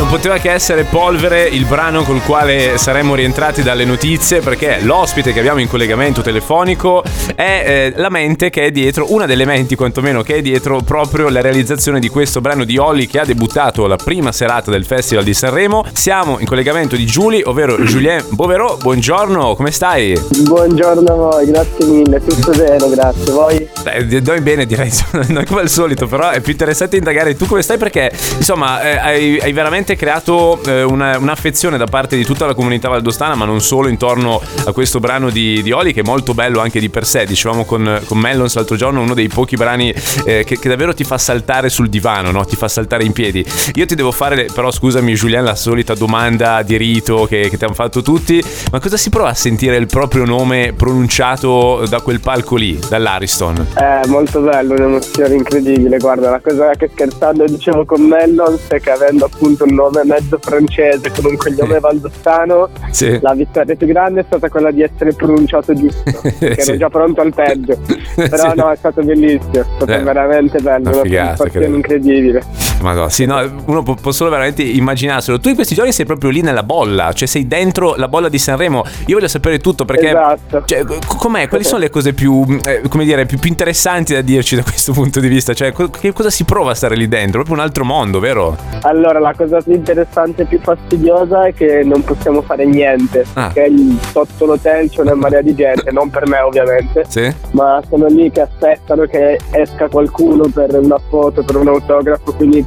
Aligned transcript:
Non 0.00 0.08
poteva 0.08 0.38
che 0.38 0.50
essere 0.50 0.84
Polvere 0.84 1.46
il 1.46 1.66
brano 1.66 2.04
col 2.04 2.22
quale 2.22 2.78
saremmo 2.78 3.14
rientrati 3.14 3.62
dalle 3.62 3.84
notizie 3.84 4.40
perché 4.40 4.78
l'ospite 4.80 5.34
che 5.34 5.40
abbiamo 5.40 5.60
in 5.60 5.68
collegamento 5.68 6.22
telefonico 6.22 7.04
è 7.34 7.64
eh, 7.66 8.00
la 8.00 8.08
mente 8.08 8.48
che 8.48 8.62
è 8.62 8.70
dietro, 8.70 9.12
una 9.12 9.26
delle 9.26 9.44
menti 9.44 9.76
quantomeno 9.76 10.22
che 10.22 10.36
è 10.36 10.40
dietro 10.40 10.80
proprio 10.80 11.28
la 11.28 11.42
realizzazione 11.42 12.00
di 12.00 12.08
questo 12.08 12.40
brano 12.40 12.64
di 12.64 12.78
Olli 12.78 13.06
che 13.06 13.20
ha 13.20 13.26
debuttato 13.26 13.86
la 13.86 13.96
prima 13.96 14.32
serata 14.32 14.70
del 14.70 14.86
Festival 14.86 15.22
di 15.22 15.34
Sanremo. 15.34 15.84
Siamo 15.92 16.38
in 16.38 16.46
collegamento 16.46 16.96
di 16.96 17.04
Giulie, 17.04 17.42
ovvero 17.44 17.76
Julien 17.80 18.24
Bovero. 18.30 18.78
Buongiorno, 18.80 19.54
come 19.54 19.70
stai? 19.70 20.18
Buongiorno 20.44 21.12
a 21.12 21.14
voi, 21.14 21.46
grazie 21.46 21.84
mille, 21.84 22.24
tutto 22.24 22.52
bene, 22.52 22.88
grazie. 22.88 23.32
Voi? 23.32 23.68
Eh, 23.84 24.20
noi 24.24 24.40
bene 24.40 24.64
direi, 24.64 24.90
non 25.28 25.44
come 25.46 25.60
al 25.60 25.68
solito, 25.68 26.06
però 26.06 26.30
è 26.30 26.40
più 26.40 26.52
interessante 26.52 26.96
indagare 26.96 27.36
tu 27.36 27.44
come 27.44 27.60
stai 27.60 27.76
perché 27.76 28.10
insomma 28.38 28.80
eh, 28.80 28.96
hai, 28.96 29.38
hai 29.40 29.52
veramente 29.52 29.88
veramente 29.90 29.96
creato 29.96 30.60
eh, 30.66 30.82
una, 30.82 31.18
un'affezione 31.18 31.76
da 31.76 31.86
parte 31.86 32.16
di 32.16 32.24
tutta 32.24 32.46
la 32.46 32.54
comunità 32.54 32.88
valdostana, 32.88 33.34
ma 33.34 33.44
non 33.44 33.60
solo 33.60 33.88
intorno 33.88 34.40
a 34.64 34.72
questo 34.72 35.00
brano 35.00 35.30
di, 35.30 35.62
di 35.62 35.72
Oli, 35.72 35.92
che 35.92 36.00
è 36.00 36.04
molto 36.04 36.34
bello 36.34 36.60
anche 36.60 36.80
di 36.80 36.88
per 36.88 37.04
sé. 37.04 37.24
Dicevamo 37.24 37.64
con, 37.64 38.00
con 38.06 38.18
Mellons 38.18 38.54
l'altro 38.54 38.76
giorno, 38.76 39.00
uno 39.00 39.14
dei 39.14 39.28
pochi 39.28 39.56
brani 39.56 39.92
eh, 40.24 40.44
che, 40.44 40.58
che, 40.58 40.68
davvero 40.68 40.94
ti 40.94 41.04
fa 41.04 41.18
saltare 41.18 41.68
sul 41.68 41.88
divano, 41.88 42.30
no? 42.30 42.44
ti 42.44 42.56
fa 42.56 42.68
saltare 42.68 43.04
in 43.04 43.12
piedi. 43.12 43.44
Io 43.74 43.86
ti 43.86 43.94
devo 43.94 44.12
fare, 44.12 44.46
però 44.52 44.70
scusami 44.70 45.12
Julien, 45.14 45.44
la 45.44 45.54
solita 45.54 45.94
domanda 45.94 46.62
di 46.62 46.76
rito 46.76 47.26
che, 47.26 47.48
che 47.48 47.56
ti 47.56 47.64
hanno 47.64 47.74
fatto 47.74 48.02
tutti, 48.02 48.42
ma 48.70 48.80
cosa 48.80 48.96
si 48.96 49.10
prova 49.10 49.30
a 49.30 49.34
sentire 49.34 49.76
il 49.76 49.86
proprio 49.86 50.24
nome 50.24 50.72
pronunciato 50.76 51.84
da 51.88 52.00
quel 52.00 52.20
palco 52.20 52.56
lì, 52.56 52.78
dall'Ariston? 52.88 53.66
È 53.74 54.02
molto 54.06 54.40
bello, 54.40 54.74
un'emozione 54.74 55.34
incredibile. 55.34 55.98
Guarda, 55.98 56.30
la 56.30 56.40
cosa 56.40 56.70
che 56.72 56.90
scherzando 56.92 57.44
dicevo 57.46 57.84
con 57.84 58.02
Mellons 58.02 58.68
è 58.68 58.80
che 58.80 58.90
avendo 58.90 59.24
appunto 59.24 59.64
un 59.64 59.79
nome 59.80 60.04
mezzo 60.04 60.38
francese 60.40 61.10
con 61.10 61.24
un 61.24 61.36
cognome 61.36 61.80
valdostano, 61.80 62.68
sì. 62.90 63.18
la 63.20 63.34
vittoria 63.34 63.74
più 63.74 63.86
grande 63.86 64.20
è 64.20 64.24
stata 64.24 64.48
quella 64.48 64.70
di 64.70 64.82
essere 64.82 65.12
pronunciato 65.14 65.72
giusto, 65.74 66.20
che 66.22 66.56
sì. 66.58 66.70
ero 66.70 66.76
già 66.76 66.88
pronto 66.88 67.20
al 67.20 67.32
peggio. 67.34 67.78
Però 68.14 68.54
no, 68.54 68.70
è 68.70 68.76
stato 68.76 69.02
bellissimo, 69.02 69.52
è 69.52 69.64
stato 69.76 69.92
eh, 69.92 70.02
veramente 70.02 70.60
bello, 70.60 70.90
una, 70.90 71.00
una 71.00 71.36
sensazione 71.36 71.76
incredibile. 71.76 72.42
Madonna, 72.80 73.10
sì, 73.10 73.24
no, 73.26 73.62
uno 73.66 73.82
può, 73.82 73.94
può, 73.94 74.10
solo 74.10 74.30
veramente 74.30 74.62
immaginarselo. 74.62 75.38
Tu 75.38 75.50
in 75.50 75.54
questi 75.54 75.74
giorni 75.74 75.92
sei 75.92 76.06
proprio 76.06 76.30
lì 76.30 76.40
nella 76.40 76.62
bolla, 76.62 77.12
cioè 77.12 77.28
sei 77.28 77.46
dentro 77.46 77.94
la 77.96 78.08
bolla 78.08 78.28
di 78.28 78.38
Sanremo. 78.38 78.84
Io 79.06 79.16
voglio 79.16 79.28
sapere 79.28 79.58
tutto 79.58 79.84
perché. 79.84 80.08
Esatto. 80.08 80.62
Cioè, 80.64 80.84
com'è? 81.06 81.48
Quali 81.48 81.64
sono 81.64 81.80
le 81.80 81.90
cose 81.90 82.12
più, 82.12 82.44
eh, 82.64 82.82
come 82.88 83.04
dire, 83.04 83.26
più, 83.26 83.38
più, 83.38 83.50
interessanti 83.50 84.14
da 84.14 84.20
dirci 84.20 84.56
da 84.56 84.62
questo 84.62 84.92
punto 84.92 85.20
di 85.20 85.28
vista? 85.28 85.52
Cioè, 85.52 85.72
co- 85.72 85.90
che 85.90 86.12
cosa 86.12 86.30
si 86.30 86.44
prova 86.44 86.72
a 86.72 86.74
stare 86.74 86.96
lì 86.96 87.08
dentro? 87.08 87.42
Proprio 87.42 87.54
un 87.54 87.60
altro 87.60 87.84
mondo, 87.84 88.18
vero? 88.18 88.56
Allora, 88.82 89.18
la 89.18 89.34
cosa 89.36 89.60
più 89.60 89.74
interessante 89.74 90.42
e 90.42 90.44
più 90.46 90.60
fastidiosa 90.60 91.46
è 91.46 91.54
che 91.54 91.82
non 91.84 92.02
possiamo 92.02 92.42
fare 92.42 92.64
niente. 92.64 93.24
Ah. 93.34 93.50
Perché 93.52 93.72
sotto 94.10 94.46
l'hotel 94.46 94.88
c'è 94.88 95.00
una 95.02 95.14
marea 95.14 95.42
di 95.42 95.54
gente, 95.54 95.90
non 95.90 96.10
per 96.10 96.26
me 96.26 96.40
ovviamente. 96.40 97.04
Sì. 97.08 97.32
Ma 97.52 97.82
sono 97.88 98.06
lì 98.06 98.30
che 98.30 98.42
aspettano 98.42 99.04
che 99.04 99.38
esca 99.50 99.88
qualcuno 99.88 100.48
per 100.48 100.78
una 100.78 100.98
foto, 101.08 101.42
per 101.42 101.56
un 101.56 101.68
autografo. 101.68 102.32
Quindi 102.32 102.64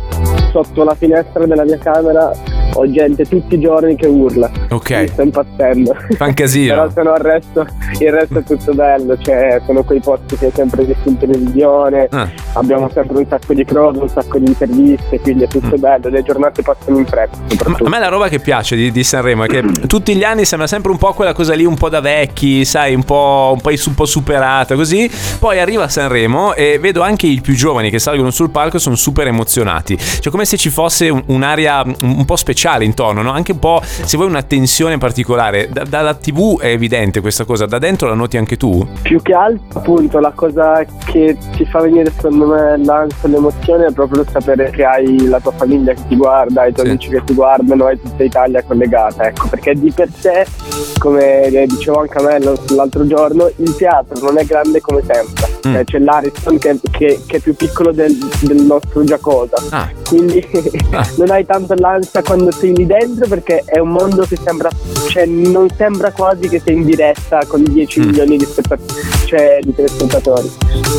sotto 0.51 0.83
la 0.83 0.95
finestra 0.95 1.45
della 1.45 1.63
mia 1.63 1.77
camera 1.79 2.31
ho 2.75 2.91
gente 2.91 3.25
tutti 3.25 3.55
i 3.55 3.59
giorni 3.59 3.95
che 3.95 4.07
urla. 4.07 4.49
Ok. 4.69 4.91
Mi 4.91 5.07
sto 5.07 5.21
impazzendo. 5.21 5.95
Fa 6.15 6.25
un 6.25 6.33
casino. 6.33 6.73
Però 6.73 6.89
se 6.89 7.01
no 7.03 7.13
il 7.13 7.21
resto, 7.21 7.67
il 7.99 8.11
resto 8.11 8.39
è 8.39 8.43
tutto 8.43 8.73
bello. 8.73 9.17
Cioè, 9.17 9.61
sono 9.65 9.83
quei 9.83 9.99
posti 9.99 10.37
che 10.37 10.45
hai 10.45 10.51
sempre 10.53 10.83
visto 10.83 11.09
in 11.09 11.17
televisione. 11.17 12.07
Ah. 12.11 12.29
Abbiamo 12.53 12.89
sempre 12.93 13.17
un 13.17 13.25
sacco 13.27 13.53
di 13.53 13.65
cose, 13.65 13.99
un 13.99 14.09
sacco 14.09 14.37
di 14.37 14.45
interviste, 14.45 15.19
quindi 15.19 15.43
è 15.43 15.47
tutto 15.47 15.75
mm. 15.75 15.79
bello. 15.79 16.09
Le 16.09 16.23
giornate 16.23 16.61
passano 16.61 16.97
in 16.99 17.05
fretta. 17.05 17.37
A 17.83 17.89
me 17.89 17.99
la 17.99 18.09
roba 18.09 18.27
che 18.27 18.39
piace 18.39 18.75
di, 18.75 18.91
di, 18.91 19.03
Sanremo 19.03 19.43
è 19.43 19.47
che 19.47 19.61
tutti 19.87 20.15
gli 20.15 20.23
anni 20.23 20.45
sembra 20.45 20.67
sempre 20.67 20.91
un 20.91 20.97
po' 20.97 21.13
quella 21.13 21.33
cosa 21.33 21.53
lì, 21.53 21.65
un 21.65 21.75
po' 21.75 21.89
da 21.89 21.99
vecchi, 21.99 22.65
sai, 22.65 22.93
un 22.93 23.03
po', 23.03 23.51
un 23.53 23.61
po', 23.61 23.69
un 23.69 23.93
po 23.95 24.05
superata 24.05 24.75
così. 24.75 25.09
Poi 25.39 25.59
arriva 25.59 25.87
Sanremo 25.87 26.53
e 26.53 26.77
vedo 26.79 27.01
anche 27.01 27.27
i 27.27 27.41
più 27.41 27.55
giovani 27.55 27.89
che 27.89 27.99
salgono 27.99 28.29
sul 28.29 28.49
palco 28.51 28.77
e 28.77 28.79
sono 28.79 28.95
super 28.95 29.27
emozionati. 29.27 29.97
Cioè, 29.97 30.31
come 30.31 30.45
se 30.45 30.57
ci 30.57 30.69
fosse 30.69 31.09
un'area 31.09 31.83
un 32.01 32.25
po' 32.25 32.35
speciale 32.35 32.85
intorno, 32.85 33.21
no? 33.21 33.31
anche 33.31 33.53
un 33.53 33.59
po' 33.59 33.81
se 33.83 34.15
vuoi 34.17 34.29
una 34.29 34.43
tensione 34.43 34.97
particolare. 34.97 35.69
Da, 35.69 35.83
dalla 35.83 36.13
TV 36.13 36.59
è 36.59 36.67
evidente 36.67 37.21
questa 37.21 37.45
cosa, 37.45 37.65
da 37.65 37.79
dentro 37.79 38.07
la 38.07 38.15
noti 38.15 38.37
anche 38.37 38.57
tu? 38.57 38.85
Più 39.01 39.21
che 39.21 39.33
altro, 39.33 39.79
appunto, 39.79 40.19
la 40.19 40.31
cosa 40.31 40.83
che 41.05 41.37
ti 41.55 41.65
fa 41.65 41.81
venire 41.81 42.11
secondo 42.11 42.42
me 42.45 42.77
l'ansia 42.83 43.27
e 43.27 43.27
l'emozione 43.27 43.85
è 43.87 43.91
proprio 43.91 44.25
sapere 44.29 44.69
che 44.71 44.83
hai 44.83 45.27
la 45.27 45.39
tua 45.39 45.51
famiglia 45.51 45.93
che 45.93 46.01
ti 46.07 46.15
guarda, 46.15 46.61
hai 46.61 46.69
i 46.69 46.73
tuoi 46.73 46.85
sì. 46.85 46.91
amici 46.91 47.09
che 47.09 47.23
ti 47.23 47.33
guardano, 47.33 47.85
hai 47.85 47.99
tutta 47.99 48.23
Italia 48.23 48.63
collegata, 48.63 49.27
ecco, 49.27 49.47
perché 49.47 49.73
di 49.73 49.91
per 49.91 50.09
sé, 50.17 50.45
come 50.99 51.49
dicevo 51.67 52.01
anche 52.01 52.17
a 52.17 52.23
me 52.23 52.39
l'altro 52.75 53.05
giorno, 53.05 53.51
il 53.57 53.75
teatro 53.75 54.19
non 54.25 54.37
è 54.37 54.45
grande 54.45 54.81
come 54.81 55.01
sembra. 55.05 55.47
Mm. 55.67 55.73
Cioè, 55.73 55.83
c'è 55.85 55.99
l'Ariston 55.99 56.57
che, 56.57 56.79
che, 56.91 57.21
che, 57.25 57.37
è 57.37 57.39
più 57.39 57.55
piccolo 57.55 57.91
del, 57.93 58.13
del 58.41 58.61
nostro 58.63 59.03
Giacosa. 59.03 59.55
Ah. 59.69 59.89
Quindi 60.05 60.45
ah. 60.91 61.07
non 61.17 61.29
hai 61.31 61.45
tanto 61.45 61.73
l'ansia 61.75 62.21
quando 62.21 62.51
sei 62.51 62.75
lì 62.75 62.85
dentro 62.85 63.27
perché 63.27 63.63
è 63.65 63.79
un 63.79 63.89
mondo 63.89 64.25
che 64.25 64.35
sembra, 64.35 64.69
cioè 65.07 65.25
non 65.25 65.69
sembra 65.69 66.11
quasi 66.11 66.49
che 66.49 66.59
sei 66.59 66.75
in 66.75 66.83
diretta 66.83 67.45
con 67.47 67.63
10 67.63 67.99
mm. 67.99 68.03
milioni 68.03 68.37
di, 68.37 68.45
spettatori, 68.45 68.93
cioè, 69.33 69.59
di 69.63 69.73
telespettatori. 69.73 70.51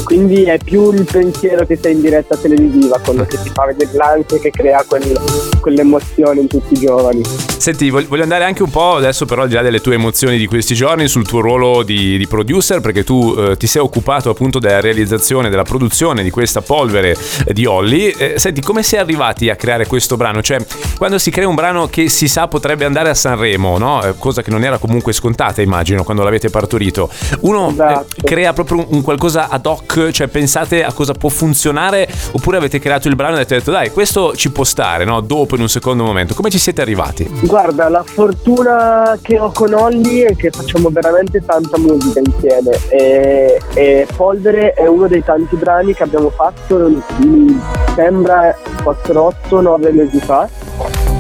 Quindi 0.03 0.43
è 0.45 0.59
più 0.59 0.93
il 0.93 1.05
pensiero 1.05 1.65
che 1.65 1.79
sei 1.81 1.93
in 1.93 2.01
diretta 2.01 2.37
televisiva, 2.37 2.99
quello 2.99 3.25
che 3.25 3.41
ti 3.41 3.51
fa 3.51 3.67
vedere 3.67 3.91
l'ansia 3.93 4.39
che 4.39 4.51
crea 4.51 4.85
quel, 4.87 5.21
quell'emozione 5.61 6.41
in 6.41 6.49
tutti 6.49 6.75
i 6.75 6.79
giovani. 6.79 7.23
Senti, 7.25 7.91
voglio 7.91 8.23
andare 8.23 8.45
anche 8.45 8.63
un 8.63 8.71
po' 8.71 8.97
adesso 8.97 9.25
però 9.25 9.43
al 9.43 9.49
di 9.49 9.55
là 9.55 9.63
delle 9.63 9.81
tue 9.81 9.95
emozioni 9.95 10.37
di 10.37 10.47
questi 10.47 10.75
giorni 10.75 11.07
sul 11.07 11.27
tuo 11.27 11.41
ruolo 11.41 11.83
di, 11.83 12.19
di 12.19 12.27
producer 12.27 12.81
perché 12.81 13.05
tu 13.05 13.35
eh, 13.39 13.57
ti 13.57 13.67
sei 13.67 13.81
occupato 13.81 14.31
appunto 14.31 14.59
della 14.59 14.81
realizzazione, 14.81 15.49
della 15.49 15.63
produzione 15.63 16.23
di 16.23 16.31
questa 16.31 16.61
polvere 16.61 17.17
di 17.53 17.65
Olli. 17.67 18.11
Eh, 18.11 18.35
senti, 18.37 18.61
come 18.61 18.83
sei 18.83 18.99
arrivati 18.99 19.49
a 19.49 19.57
creare 19.57 19.87
questo 19.87 20.17
brano? 20.17 20.43
Cioè, 20.43 20.59
quando 20.99 21.19
si 21.19 21.31
crea 21.31 21.49
un 21.49 21.55
brano 21.55 21.87
che 21.87 22.09
si 22.09 22.27
sa 22.27 22.49
potrebbe 22.49 22.85
andare 22.85 23.11
a 23.11 23.15
Sanremo, 23.15 23.79
no? 23.79 24.03
Eh, 24.03 24.15
cosa 24.19 24.43
che 24.43 24.51
non 24.51 24.65
era 24.65 24.79
comunque 24.79 25.13
scontata, 25.13 25.63
immagino, 25.63 26.03
quando 26.03 26.25
l'avete 26.25 26.51
partorito. 26.51 27.09
Uno 27.41 27.69
eh, 27.69 27.73
esatto. 27.73 28.24
Crea 28.25 28.53
proprio 28.53 28.87
un, 28.89 29.03
qualcosa 29.03 29.49
ad 29.49 29.67
hoc, 29.67 30.11
cioè 30.11 30.27
pensate 30.29 30.83
a 30.83 30.93
cosa 30.93 31.13
può 31.13 31.29
funzionare, 31.29 32.09
oppure 32.33 32.57
avete 32.57 32.79
creato 32.79 33.09
il 33.09 33.15
brano 33.15 33.35
e 33.35 33.37
avete 33.37 33.57
detto 33.57 33.71
dai, 33.71 33.91
questo 33.91 34.35
ci 34.35 34.51
può 34.51 34.65
stare, 34.65 35.05
no? 35.05 35.21
Dopo 35.21 35.55
in 35.55 35.61
un 35.61 35.69
secondo 35.69 36.03
momento. 36.03 36.35
Come 36.35 36.51
ci 36.51 36.59
siete 36.59 36.81
arrivati? 36.81 37.29
Guarda, 37.43 37.89
la 37.89 38.03
fortuna 38.03 39.19
che 39.21 39.39
ho 39.39 39.53
con 39.53 39.75
Olli 39.75 40.21
è 40.21 40.35
che 40.35 40.51
facciamo 40.51 40.89
veramente 40.89 41.45
tanta 41.45 41.79
musica 41.79 42.21
insieme 42.21 42.79
e, 42.89 43.61
e 43.75 44.07
Polvere 44.17 44.73
è 44.73 44.87
uno 44.87 45.07
dei 45.07 45.23
tanti 45.23 45.57
brani 45.57 45.95
che 45.95 46.03
abbiamo 46.03 46.31
fatto, 46.31 46.91
mi 47.19 47.61
sembra 47.95 48.57
4, 48.83 49.23
8, 49.23 49.61
9 49.61 49.93
mesi 49.93 50.19
fa 50.21 50.49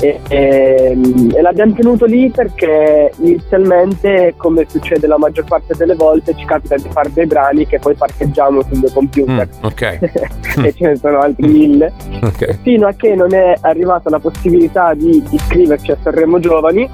e, 0.04 0.20
e, 0.28 0.98
e, 1.34 1.40
l'abbiamo 1.40 1.72
tenuto 1.72 2.04
lì 2.04 2.30
perché 2.30 3.12
inizialmente, 3.18 4.34
come 4.36 4.66
succede 4.68 5.06
la 5.06 5.18
maggior 5.18 5.44
parte 5.44 5.74
delle 5.76 5.94
volte, 5.94 6.34
ci 6.36 6.44
capita 6.44 6.76
di 6.76 6.88
fare 6.90 7.10
dei 7.12 7.26
brani 7.26 7.66
che 7.66 7.78
poi 7.78 7.94
parcheggiamo 7.94 8.62
sul 8.62 8.80
due 8.80 8.92
computer. 8.92 9.48
Mm, 9.48 9.64
ok. 9.64 9.82
e 10.64 10.74
ce 10.74 10.86
ne 10.86 10.96
sono 10.96 11.20
altri 11.20 11.48
mille. 11.48 11.92
Okay. 12.34 12.58
Fino 12.62 12.86
a 12.86 12.92
che 12.92 13.14
non 13.14 13.34
è 13.34 13.54
arrivata 13.60 14.08
la 14.08 14.18
possibilità 14.18 14.94
di 14.94 15.22
iscriverci 15.30 15.92
a 15.92 15.96
Sanremo 16.02 16.40
Giovani, 16.40 16.88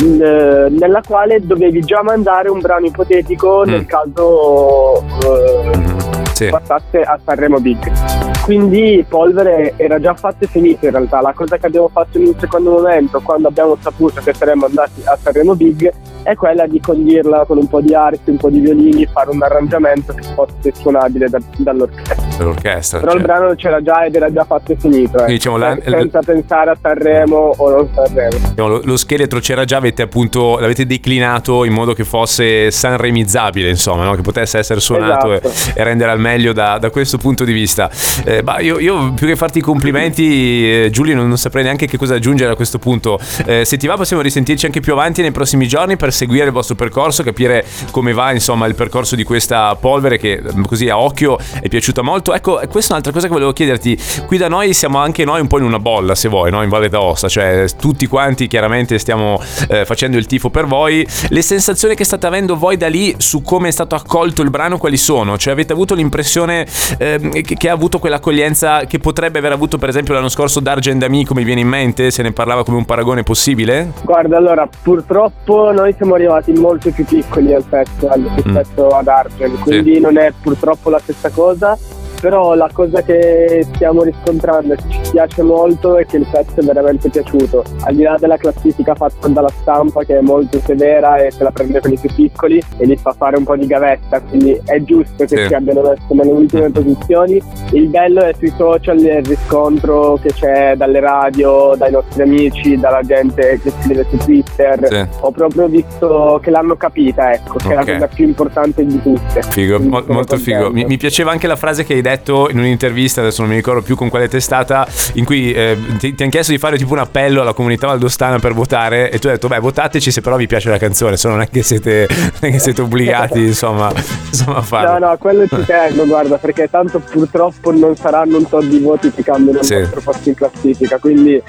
nella 0.00 1.00
quale 1.04 1.40
dovevi 1.40 1.80
già 1.80 2.02
mandare 2.02 2.50
un 2.50 2.60
brano 2.60 2.86
ipotetico 2.86 3.64
mm. 3.66 3.70
nel 3.70 3.86
caso. 3.86 5.02
Mm 5.24 5.96
sì. 6.36 6.48
passasse 6.50 7.00
a 7.00 7.18
Sanremo 7.24 7.58
Big. 7.60 8.35
Quindi 8.46 9.04
Polvere 9.08 9.74
era 9.76 9.98
già 9.98 10.14
fatto 10.14 10.44
e 10.44 10.46
finito 10.46 10.84
in 10.84 10.92
realtà. 10.92 11.20
La 11.20 11.32
cosa 11.32 11.56
che 11.56 11.66
abbiamo 11.66 11.88
fatto 11.88 12.16
in 12.18 12.28
un 12.28 12.38
secondo 12.38 12.70
momento, 12.70 13.20
quando 13.20 13.48
abbiamo 13.48 13.76
saputo 13.80 14.20
che 14.22 14.32
saremmo 14.32 14.66
andati 14.66 15.02
a 15.04 15.18
Sanremo 15.20 15.56
Big, 15.56 15.92
è 16.22 16.34
quella 16.34 16.66
di 16.66 16.80
condirla 16.80 17.44
con 17.44 17.56
un 17.56 17.68
po' 17.68 17.80
di 17.80 17.94
arti, 17.94 18.30
un 18.30 18.36
po' 18.36 18.48
di 18.48 18.60
violini, 18.60 19.06
fare 19.06 19.30
un 19.30 19.42
arrangiamento 19.42 20.12
che 20.12 20.22
fosse 20.34 20.72
suonabile 20.74 21.28
da, 21.28 21.38
dall'orchestra. 21.56 22.36
Dall'orchestra 22.36 22.98
Però 22.98 23.12
certo. 23.12 23.26
il 23.26 23.32
brano 23.32 23.54
c'era 23.54 23.82
già 23.82 24.04
ed 24.04 24.14
era 24.14 24.32
già 24.32 24.44
fatto 24.44 24.72
e 24.72 24.76
finito. 24.76 25.24
Eh. 25.24 25.26
Diciamo, 25.26 25.56
la, 25.56 25.76
senza 25.82 26.18
l- 26.18 26.24
pensare 26.24 26.70
a 26.70 26.76
Sanremo 26.80 27.52
o 27.56 27.70
non 27.70 27.88
Sanremo. 27.94 28.48
Diciamo, 28.48 28.68
lo, 28.68 28.80
lo, 28.82 28.96
scheletro 28.96 29.38
c'era 29.38 29.64
già, 29.64 29.76
avete 29.76 30.02
appunto, 30.02 30.58
l'avete 30.58 30.84
declinato 30.84 31.64
in 31.64 31.72
modo 31.72 31.94
che 31.94 32.04
fosse 32.04 32.72
sanremizzabile, 32.72 33.68
insomma, 33.68 34.04
no? 34.04 34.14
che 34.14 34.22
potesse 34.22 34.58
essere 34.58 34.80
suonato 34.80 35.32
esatto. 35.32 35.78
e, 35.78 35.80
e, 35.80 35.84
rendere 35.84 36.10
al 36.10 36.20
meglio 36.20 36.52
da, 36.52 36.78
da 36.78 36.90
questo 36.90 37.18
punto 37.18 37.44
di 37.44 37.52
vista. 37.52 37.88
Eh, 38.24 38.35
Eh, 38.36 38.42
bah, 38.42 38.60
io, 38.60 38.78
io, 38.78 39.14
più 39.14 39.26
che 39.26 39.34
farti 39.34 39.58
i 39.58 39.60
complimenti, 39.62 40.84
eh, 40.84 40.90
Giulio, 40.90 41.14
non, 41.14 41.26
non, 41.26 41.38
saprei 41.38 41.64
neanche 41.64 41.86
che 41.86 41.96
cosa 41.96 42.16
aggiungere 42.16 42.52
a 42.52 42.54
questo 42.54 42.78
punto. 42.78 43.18
Eh, 43.46 43.64
se 43.64 43.78
ti 43.78 43.86
va, 43.86 43.96
possiamo 43.96 44.20
risentirci 44.20 44.66
anche 44.66 44.80
più 44.80 44.92
avanti 44.92 45.22
nei 45.22 45.32
prossimi 45.32 45.66
giorni 45.66 45.96
per 45.96 46.12
seguire 46.12 46.44
il 46.44 46.52
vostro 46.52 46.74
percorso, 46.74 47.22
capire 47.22 47.64
come 47.92 48.12
va 48.12 48.32
insomma 48.32 48.66
il 48.66 48.74
percorso 48.74 49.16
di 49.16 49.24
questa 49.24 49.74
polvere 49.76 50.18
che 50.18 50.42
mm, 50.42 50.64
così 50.64 50.90
a 50.90 50.98
occhio 50.98 51.38
è 51.62 51.68
piaciuta 51.68 52.02
molto. 52.02 52.34
Ecco, 52.34 52.60
questa 52.68 52.88
è 52.88 52.98
un'altra 52.98 53.12
cosa 53.12 53.26
che 53.26 53.32
volevo 53.32 53.54
chiederti. 53.54 53.98
Qui 54.26 54.36
da 54.36 54.48
noi 54.48 54.74
siamo 54.74 54.98
anche 54.98 55.24
noi 55.24 55.40
un 55.40 55.46
po' 55.46 55.56
in 55.56 55.64
una 55.64 55.78
bolla, 55.78 56.14
se 56.14 56.28
vuoi, 56.28 56.50
no? 56.50 56.62
in 56.62 56.68
Valle 56.68 56.90
d'Aosta, 56.90 57.28
cioè 57.28 57.64
tutti 57.78 58.06
quanti 58.06 58.48
chiaramente 58.48 58.98
stiamo 58.98 59.40
eh, 59.68 59.86
facendo 59.86 60.18
il 60.18 60.26
tifo 60.26 60.50
per 60.50 60.66
voi. 60.66 61.06
Le 61.28 61.40
sensazioni 61.40 61.94
che 61.94 62.04
state 62.04 62.26
avendo 62.26 62.54
voi 62.54 62.76
da 62.76 62.88
lì 62.88 63.14
su 63.16 63.40
come 63.40 63.68
è 63.68 63.72
stato 63.72 63.94
accolto 63.94 64.42
il 64.42 64.50
brano, 64.50 64.76
quali 64.76 64.98
sono? 64.98 65.38
Cioè 65.38 65.54
avete 65.54 65.72
avuto 65.72 65.94
l'impressione 65.94 66.66
eh, 66.98 67.42
che, 67.42 67.56
che, 67.56 67.68
ha 67.70 67.72
avuto 67.72 67.98
quell'accoglienza 68.26 68.86
che 68.86 68.98
potrebbe 68.98 69.38
aver 69.38 69.52
avuto 69.52 69.78
per 69.78 69.88
esempio 69.88 70.12
l'anno 70.12 70.28
scorso 70.28 70.58
D'Argent 70.58 71.02
Ami, 71.04 71.24
come 71.24 71.44
viene 71.44 71.60
in 71.60 71.68
mente? 71.68 72.10
Se 72.10 72.22
ne 72.22 72.32
parlava 72.32 72.64
come 72.64 72.76
un 72.76 72.84
paragone 72.84 73.22
possibile? 73.22 73.92
Guarda, 74.02 74.36
allora, 74.36 74.68
purtroppo 74.82 75.70
noi 75.70 75.94
siamo 75.96 76.14
arrivati 76.14 76.52
molto 76.52 76.90
più 76.90 77.04
piccoli 77.04 77.54
al 77.54 77.62
festival 77.62 78.28
rispetto 78.34 78.86
mm. 78.86 78.96
ad 78.96 79.06
Argent, 79.06 79.58
quindi 79.60 79.94
sì. 79.94 80.00
non 80.00 80.18
è 80.18 80.32
purtroppo 80.42 80.90
la 80.90 80.98
stessa 80.98 81.30
cosa 81.30 81.78
però 82.20 82.54
la 82.54 82.68
cosa 82.72 83.02
che 83.02 83.64
stiamo 83.74 84.02
riscontrando 84.02 84.72
e 84.72 84.76
che 84.76 84.84
ci 84.88 85.10
piace 85.12 85.42
molto 85.42 85.96
è 85.96 86.06
che 86.06 86.16
il 86.16 86.26
pezzo 86.30 86.60
è 86.60 86.64
veramente 86.64 87.08
piaciuto. 87.08 87.64
Al 87.82 87.94
di 87.94 88.02
là 88.02 88.16
della 88.18 88.36
classifica 88.36 88.94
fatta 88.94 89.28
dalla 89.28 89.50
stampa 89.60 90.04
che 90.04 90.18
è 90.18 90.20
molto 90.20 90.60
severa 90.60 91.16
e 91.16 91.30
se 91.30 91.42
la 91.42 91.50
prende 91.50 91.80
con 91.80 91.92
i 91.92 91.98
più 91.98 92.12
piccoli 92.14 92.62
e 92.78 92.86
li 92.86 92.96
fa 92.96 93.12
fare 93.12 93.36
un 93.36 93.44
po' 93.44 93.56
di 93.56 93.66
gavetta 93.66 94.20
quindi 94.20 94.60
è 94.64 94.80
giusto 94.82 95.24
che 95.24 95.36
sì. 95.36 95.46
ci 95.48 95.54
abbiano 95.54 95.82
messo 95.82 96.14
nelle 96.14 96.30
ultime 96.30 96.70
posizioni. 96.70 97.42
Il 97.72 97.88
bello 97.88 98.22
è 98.22 98.34
sui 98.36 98.52
social 98.56 98.98
il 98.98 99.24
riscontro 99.24 100.18
che 100.22 100.32
c'è 100.32 100.74
dalle 100.76 101.00
radio 101.00 101.74
dai 101.76 101.90
nostri 101.90 102.22
amici 102.22 102.76
dalla 102.76 103.02
gente 103.02 103.60
che 103.62 103.72
scrive 103.80 104.06
su 104.10 104.16
Twitter. 104.18 104.86
Sì. 104.86 105.06
ho 105.20 105.30
proprio 105.30 105.66
visto 105.66 106.38
che 106.42 106.50
l'hanno 106.50 106.76
capita 106.76 107.32
ecco 107.32 107.58
che 107.58 107.66
okay. 107.66 107.72
è 107.72 107.76
la 107.76 107.92
cosa 107.92 108.14
più 108.14 108.24
importante 108.26 108.84
di 108.84 109.00
tutte. 109.02 109.42
Figo, 109.42 109.78
mo- 109.80 110.04
molto 110.06 110.36
figo. 110.36 110.70
Mi, 110.70 110.84
mi 110.84 110.96
piaceva 110.96 111.30
anche 111.30 111.46
la 111.46 111.56
frase 111.56 111.84
che 111.84 111.94
hai 111.94 112.02
detto 112.06 112.48
in 112.50 112.58
un'intervista, 112.58 113.20
adesso 113.20 113.42
non 113.42 113.50
mi 113.50 113.56
ricordo 113.56 113.82
più 113.82 113.96
con 113.96 114.08
quale 114.08 114.28
testata, 114.28 114.86
in 115.14 115.24
cui 115.24 115.52
eh, 115.52 115.76
ti, 115.98 116.14
ti 116.14 116.22
hanno 116.22 116.30
chiesto 116.30 116.52
di 116.52 116.58
fare 116.58 116.76
tipo 116.76 116.92
un 116.92 117.00
appello 117.00 117.40
alla 117.40 117.52
comunità 117.52 117.86
valdostana 117.88 118.38
per 118.38 118.54
votare 118.54 119.10
e 119.10 119.18
tu 119.18 119.26
hai 119.26 119.34
detto, 119.34 119.48
beh, 119.48 119.58
votateci 119.58 120.10
se 120.10 120.20
però 120.20 120.36
vi 120.36 120.46
piace 120.46 120.70
la 120.70 120.78
canzone, 120.78 121.16
se 121.16 121.28
non 121.28 121.40
è 121.40 121.48
che 121.48 121.62
siete, 121.62 122.04
è 122.06 122.50
che 122.50 122.58
siete 122.58 122.82
obbligati 122.82 123.40
insomma, 123.44 123.92
insomma, 124.28 124.58
a 124.58 124.62
farlo. 124.62 124.98
No, 124.98 125.10
no, 125.10 125.16
quello 125.18 125.46
ci 125.46 125.62
tengo, 125.66 126.06
guarda, 126.06 126.38
perché 126.38 126.68
tanto 126.70 127.00
purtroppo 127.00 127.72
non 127.72 127.96
saranno 127.96 128.36
un 128.38 128.48
tot 128.48 128.64
di 128.64 128.78
voti 128.78 129.10
che 129.10 129.22
cambiano 129.22 129.62
sì. 129.62 129.74
il 129.74 129.80
nostro 129.80 130.00
posto 130.00 130.28
in 130.28 130.34
classifica, 130.34 130.98
quindi 130.98 131.42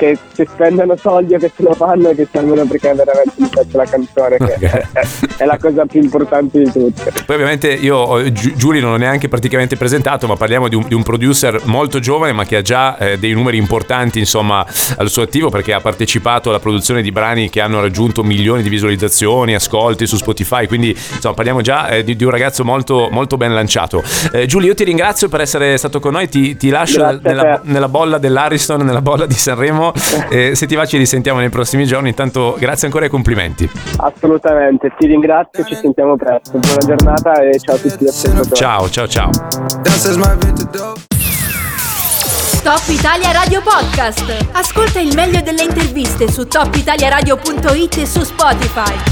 che 0.00 0.16
si 0.32 0.48
spendono 0.50 0.96
soldi 0.96 1.36
che 1.36 1.52
se 1.54 1.62
lo 1.62 1.74
fanno 1.74 2.08
e 2.08 2.14
che 2.14 2.26
servono 2.32 2.64
perché 2.64 2.94
veramente 2.94 3.34
mi 3.36 3.48
piace 3.48 3.76
la 3.76 3.84
canzone 3.84 4.36
che 4.38 4.54
okay. 4.54 4.82
è, 4.92 5.06
è, 5.36 5.44
la 5.44 5.58
cosa 5.58 5.84
più 5.84 6.00
importante 6.00 6.58
di 6.58 6.72
tutte. 6.72 7.12
Poi 7.26 7.34
ovviamente 7.36 7.70
io 7.70 8.32
Giulio 8.32 8.80
non 8.80 8.92
l'ho 8.92 8.96
neanche 8.96 9.28
praticamente 9.28 9.76
presentato 9.76 10.26
ma 10.26 10.36
parliamo 10.36 10.68
di 10.68 10.74
un, 10.74 10.84
di 10.88 10.94
un 10.94 11.02
producer 11.02 11.60
molto 11.64 11.98
giovane 11.98 12.32
ma 12.32 12.46
che 12.46 12.56
ha 12.56 12.62
già 12.62 12.96
eh, 12.96 13.18
dei 13.18 13.34
numeri 13.34 13.58
importanti 13.58 14.18
insomma 14.20 14.64
al 14.96 15.10
suo 15.10 15.22
attivo 15.22 15.50
perché 15.50 15.74
ha 15.74 15.80
partecipato 15.80 16.48
alla 16.48 16.60
produzione 16.60 17.02
di 17.02 17.12
brani 17.12 17.50
che 17.50 17.60
hanno 17.60 17.82
raggiunto 17.82 18.24
milioni 18.24 18.62
di 18.62 18.70
visualizzazioni 18.70 19.54
ascolti 19.54 20.06
su 20.06 20.16
Spotify 20.16 20.66
quindi 20.66 20.96
insomma 20.96 21.34
parliamo 21.34 21.60
già 21.60 21.88
eh, 21.88 22.04
di, 22.04 22.16
di, 22.16 22.24
un 22.24 22.30
ragazzo 22.30 22.64
molto, 22.64 23.08
molto 23.10 23.36
ben 23.36 23.52
lanciato. 23.52 24.02
Eh, 24.32 24.46
Giulio 24.46 24.68
io 24.68 24.74
ti 24.74 24.84
ringrazio 24.84 25.28
per 25.28 25.42
essere 25.42 25.76
stato 25.76 26.00
con 26.00 26.12
noi 26.12 26.30
ti, 26.30 26.56
ti 26.56 26.70
lascio 26.70 27.18
nella, 27.20 27.60
nella 27.64 27.88
bolla 27.88 28.16
dell'Ariston 28.16 28.82
nella 28.82 29.02
bolla 29.02 29.26
di 29.26 29.34
Sanremo 29.34 29.89
e 30.28 30.54
se 30.54 30.66
ti 30.66 30.74
va 30.74 30.84
ci 30.86 30.96
risentiamo 30.96 31.38
nei 31.40 31.48
prossimi 31.48 31.84
giorni. 31.84 32.08
Intanto 32.08 32.56
grazie 32.58 32.86
ancora 32.86 33.06
e 33.06 33.08
complimenti. 33.08 33.68
Assolutamente, 33.98 34.92
ti 34.98 35.06
ringrazio, 35.06 35.64
ci 35.64 35.74
sentiamo 35.74 36.16
presto. 36.16 36.58
Buona 36.58 36.78
giornata 36.86 37.42
e 37.42 37.58
ciao 37.58 37.76
a 37.76 37.78
tutti 37.78 38.04
gli 38.04 38.08
ascoltatori. 38.08 38.54
Ciao, 38.54 38.88
ciao, 38.88 39.08
ciao. 39.08 39.30
Top 42.62 42.82
Italia 42.88 43.32
Radio 43.32 43.62
Podcast. 43.62 44.48
Ascolta 44.52 45.00
il 45.00 45.14
meglio 45.14 45.40
delle 45.40 45.62
interviste 45.62 46.30
su 46.30 46.46
topitaliaradio.it 46.46 47.96
e 47.96 48.06
su 48.06 48.22
Spotify. 48.22 49.09